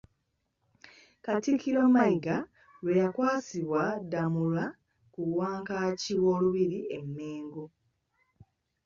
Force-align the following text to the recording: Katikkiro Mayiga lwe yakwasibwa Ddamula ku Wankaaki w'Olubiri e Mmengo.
Katikkiro 1.25 1.81
Mayiga 1.95 2.37
lwe 2.83 2.93
yakwasibwa 3.01 3.81
Ddamula 4.03 4.65
ku 5.13 5.21
Wankaaki 5.37 6.13
w'Olubiri 6.23 6.79
e 6.97 6.99
Mmengo. 7.05 7.63